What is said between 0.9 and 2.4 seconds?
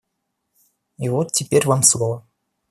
И вот теперь вам слово.